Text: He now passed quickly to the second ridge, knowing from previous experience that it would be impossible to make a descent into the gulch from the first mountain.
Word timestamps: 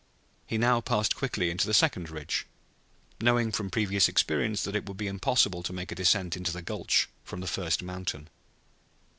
He 0.47 0.57
now 0.57 0.81
passed 0.81 1.15
quickly 1.15 1.53
to 1.53 1.65
the 1.67 1.75
second 1.75 2.09
ridge, 2.09 2.47
knowing 3.21 3.51
from 3.51 3.69
previous 3.69 4.07
experience 4.07 4.63
that 4.63 4.75
it 4.75 4.87
would 4.87 4.97
be 4.97 5.05
impossible 5.05 5.61
to 5.61 5.73
make 5.73 5.91
a 5.91 5.95
descent 5.95 6.35
into 6.35 6.51
the 6.51 6.63
gulch 6.63 7.07
from 7.23 7.39
the 7.39 7.45
first 7.45 7.83
mountain. 7.83 8.27